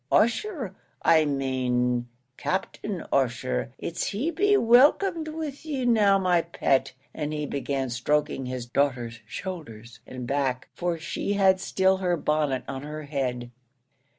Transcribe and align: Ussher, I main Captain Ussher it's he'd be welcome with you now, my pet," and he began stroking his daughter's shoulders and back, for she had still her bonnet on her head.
Ussher, 0.11 0.73
I 1.03 1.25
main 1.25 2.07
Captain 2.35 3.05
Ussher 3.13 3.71
it's 3.77 4.05
he'd 4.07 4.33
be 4.33 4.57
welcome 4.57 5.23
with 5.25 5.63
you 5.63 5.85
now, 5.85 6.17
my 6.17 6.41
pet," 6.41 6.93
and 7.13 7.31
he 7.31 7.45
began 7.45 7.91
stroking 7.91 8.47
his 8.47 8.65
daughter's 8.65 9.19
shoulders 9.27 9.99
and 10.07 10.25
back, 10.25 10.69
for 10.73 10.97
she 10.97 11.33
had 11.33 11.59
still 11.59 11.97
her 11.97 12.17
bonnet 12.17 12.63
on 12.67 12.81
her 12.81 13.03
head. 13.03 13.51